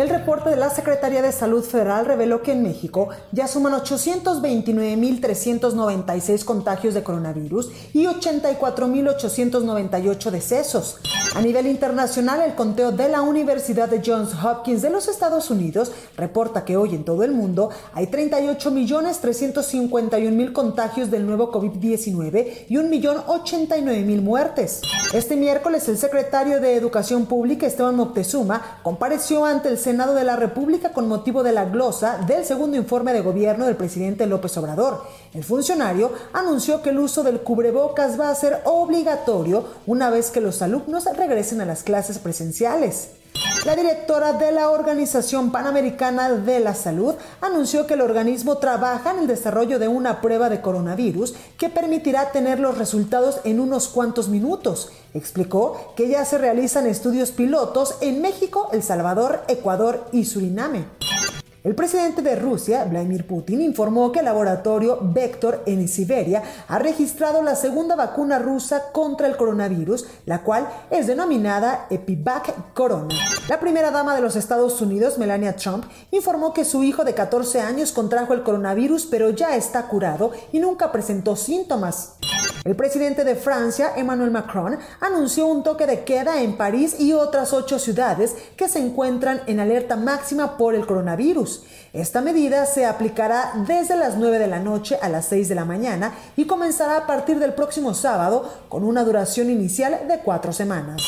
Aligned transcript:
El 0.00 0.08
reporte 0.08 0.48
de 0.48 0.56
la 0.56 0.70
Secretaría 0.70 1.20
de 1.20 1.30
Salud 1.30 1.62
Federal 1.62 2.06
reveló 2.06 2.40
que 2.40 2.52
en 2.52 2.62
México 2.62 3.10
ya 3.32 3.46
suman 3.46 3.74
829.396 3.74 6.42
contagios 6.42 6.94
de 6.94 7.02
coronavirus 7.02 7.70
y 7.92 8.06
84.898 8.06 10.30
decesos. 10.30 10.96
A 11.34 11.42
nivel 11.42 11.66
internacional, 11.66 12.40
el 12.40 12.54
conteo 12.54 12.92
de 12.92 13.10
la 13.10 13.20
Universidad 13.20 13.90
de 13.90 14.00
Johns 14.02 14.30
Hopkins 14.42 14.80
de 14.80 14.88
los 14.88 15.06
Estados 15.06 15.50
Unidos 15.50 15.92
reporta 16.16 16.64
que 16.64 16.78
hoy 16.78 16.94
en 16.94 17.04
todo 17.04 17.22
el 17.22 17.32
mundo 17.32 17.68
hay 17.92 18.06
38.351.000 18.06 20.52
contagios 20.54 21.10
del 21.10 21.26
nuevo 21.26 21.52
COVID-19 21.52 22.64
y 22.70 22.74
1.089.000 22.74 24.22
muertes. 24.22 24.80
Este 25.12 25.36
miércoles, 25.36 25.86
el 25.90 25.98
secretario 25.98 26.58
de 26.58 26.74
Educación 26.74 27.26
Pública, 27.26 27.66
Esteban 27.66 27.96
Moctezuma, 27.96 28.78
compareció 28.82 29.44
ante 29.44 29.68
el 29.68 29.76
Senado 29.90 30.14
de 30.14 30.22
la 30.22 30.36
República 30.36 30.92
con 30.92 31.08
motivo 31.08 31.42
de 31.42 31.50
la 31.50 31.64
glosa 31.64 32.18
del 32.24 32.44
segundo 32.44 32.76
informe 32.76 33.12
de 33.12 33.22
gobierno 33.22 33.66
del 33.66 33.74
presidente 33.74 34.24
López 34.24 34.56
Obrador. 34.56 35.02
El 35.34 35.42
funcionario 35.42 36.12
anunció 36.32 36.80
que 36.80 36.90
el 36.90 37.00
uso 37.00 37.24
del 37.24 37.40
cubrebocas 37.40 38.18
va 38.18 38.30
a 38.30 38.34
ser 38.36 38.60
obligatorio 38.66 39.64
una 39.88 40.08
vez 40.08 40.30
que 40.30 40.40
los 40.40 40.62
alumnos 40.62 41.06
regresen 41.16 41.60
a 41.60 41.64
las 41.64 41.82
clases 41.82 42.20
presenciales. 42.20 43.08
La 43.66 43.76
directora 43.76 44.32
de 44.32 44.52
la 44.52 44.70
Organización 44.70 45.52
Panamericana 45.52 46.30
de 46.30 46.60
la 46.60 46.74
Salud 46.74 47.14
anunció 47.42 47.86
que 47.86 47.94
el 47.94 48.00
organismo 48.00 48.56
trabaja 48.56 49.10
en 49.10 49.18
el 49.18 49.26
desarrollo 49.26 49.78
de 49.78 49.86
una 49.86 50.22
prueba 50.22 50.48
de 50.48 50.62
coronavirus 50.62 51.34
que 51.58 51.68
permitirá 51.68 52.32
tener 52.32 52.58
los 52.58 52.78
resultados 52.78 53.40
en 53.44 53.60
unos 53.60 53.88
cuantos 53.88 54.28
minutos. 54.28 54.90
Explicó 55.12 55.92
que 55.94 56.08
ya 56.08 56.24
se 56.24 56.38
realizan 56.38 56.86
estudios 56.86 57.32
pilotos 57.32 57.96
en 58.00 58.22
México, 58.22 58.70
El 58.72 58.82
Salvador, 58.82 59.42
Ecuador 59.46 60.06
y 60.10 60.24
Suriname. 60.24 60.86
El 61.62 61.74
presidente 61.74 62.22
de 62.22 62.36
Rusia, 62.36 62.84
Vladimir 62.84 63.26
Putin, 63.26 63.60
informó 63.60 64.10
que 64.12 64.20
el 64.20 64.24
laboratorio 64.24 64.98
Vector 65.02 65.62
en 65.66 65.88
Siberia 65.88 66.42
ha 66.66 66.78
registrado 66.78 67.42
la 67.42 67.54
segunda 67.54 67.96
vacuna 67.96 68.38
rusa 68.38 68.92
contra 68.92 69.26
el 69.26 69.36
coronavirus, 69.36 70.06
la 70.24 70.42
cual 70.42 70.66
es 70.90 71.06
denominada 71.06 71.86
Epivac 71.90 72.72
Corona. 72.72 73.14
La 73.46 73.60
primera 73.60 73.90
dama 73.90 74.14
de 74.14 74.22
los 74.22 74.36
Estados 74.36 74.80
Unidos, 74.80 75.18
Melania 75.18 75.54
Trump, 75.54 75.84
informó 76.12 76.54
que 76.54 76.64
su 76.64 76.82
hijo 76.82 77.04
de 77.04 77.12
14 77.12 77.60
años 77.60 77.92
contrajo 77.92 78.32
el 78.32 78.42
coronavirus, 78.42 79.04
pero 79.04 79.28
ya 79.28 79.54
está 79.54 79.86
curado 79.86 80.32
y 80.52 80.60
nunca 80.60 80.90
presentó 80.90 81.36
síntomas. 81.36 82.14
El 82.62 82.76
presidente 82.76 83.24
de 83.24 83.36
Francia, 83.36 83.92
Emmanuel 83.96 84.30
Macron, 84.30 84.78
anunció 85.00 85.46
un 85.46 85.62
toque 85.62 85.86
de 85.86 86.04
queda 86.04 86.42
en 86.42 86.58
París 86.58 87.00
y 87.00 87.14
otras 87.14 87.54
ocho 87.54 87.78
ciudades 87.78 88.36
que 88.56 88.68
se 88.68 88.78
encuentran 88.78 89.40
en 89.46 89.60
alerta 89.60 89.96
máxima 89.96 90.58
por 90.58 90.74
el 90.74 90.86
coronavirus. 90.86 91.49
Esta 91.92 92.20
medida 92.20 92.66
se 92.66 92.86
aplicará 92.86 93.52
desde 93.66 93.96
las 93.96 94.16
9 94.16 94.38
de 94.38 94.46
la 94.46 94.60
noche 94.60 94.98
a 95.02 95.08
las 95.08 95.26
6 95.26 95.48
de 95.48 95.54
la 95.54 95.64
mañana 95.64 96.14
y 96.36 96.46
comenzará 96.46 96.96
a 96.98 97.06
partir 97.06 97.38
del 97.38 97.54
próximo 97.54 97.94
sábado 97.94 98.48
con 98.68 98.84
una 98.84 99.02
duración 99.02 99.50
inicial 99.50 100.06
de 100.06 100.18
cuatro 100.20 100.52
semanas. 100.52 101.02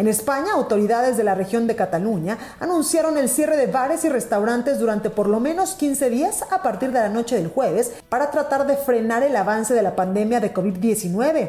En 0.00 0.08
España, 0.08 0.54
autoridades 0.54 1.18
de 1.18 1.24
la 1.24 1.34
región 1.34 1.66
de 1.66 1.76
Cataluña 1.76 2.38
anunciaron 2.58 3.18
el 3.18 3.28
cierre 3.28 3.58
de 3.58 3.66
bares 3.66 4.02
y 4.02 4.08
restaurantes 4.08 4.78
durante 4.78 5.10
por 5.10 5.28
lo 5.28 5.40
menos 5.40 5.74
15 5.74 6.08
días 6.08 6.42
a 6.50 6.62
partir 6.62 6.90
de 6.90 7.00
la 7.00 7.10
noche 7.10 7.36
del 7.36 7.48
jueves 7.48 7.92
para 8.08 8.30
tratar 8.30 8.66
de 8.66 8.78
frenar 8.78 9.22
el 9.24 9.36
avance 9.36 9.74
de 9.74 9.82
la 9.82 9.94
pandemia 9.94 10.40
de 10.40 10.54
COVID-19. 10.54 11.48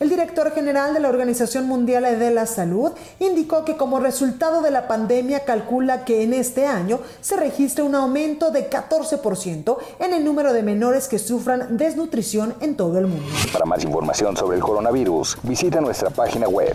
El 0.00 0.08
director 0.08 0.50
general 0.50 0.94
de 0.94 0.98
la 0.98 1.10
Organización 1.10 1.68
Mundial 1.68 2.02
de 2.18 2.30
la 2.32 2.46
Salud 2.46 2.90
indicó 3.20 3.64
que 3.64 3.76
como 3.76 4.00
resultado 4.00 4.62
de 4.62 4.72
la 4.72 4.88
pandemia 4.88 5.44
calcula 5.44 6.04
que 6.04 6.24
en 6.24 6.34
este 6.34 6.66
año 6.66 6.98
se 7.20 7.36
registra 7.36 7.84
un 7.84 7.94
aumento 7.94 8.50
de 8.50 8.68
14% 8.68 9.76
en 10.00 10.12
el 10.12 10.24
número 10.24 10.52
de 10.52 10.64
menores 10.64 11.06
que 11.06 11.20
sufran 11.20 11.76
desnutrición 11.76 12.54
en 12.58 12.74
todo 12.74 12.98
el 12.98 13.06
mundo. 13.06 13.26
Para 13.52 13.64
más 13.64 13.84
información 13.84 14.36
sobre 14.36 14.56
el 14.56 14.62
coronavirus, 14.64 15.38
visita 15.44 15.80
nuestra 15.80 16.10
página 16.10 16.48
web 16.48 16.74